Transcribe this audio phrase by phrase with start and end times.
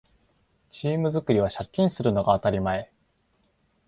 [0.71, 2.91] チーム作りは借金するのが当たり前